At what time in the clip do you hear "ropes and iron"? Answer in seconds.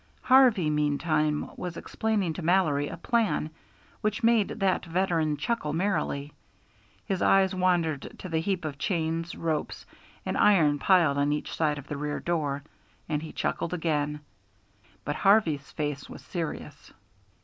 9.35-10.79